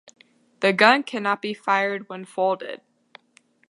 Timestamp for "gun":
0.73-1.03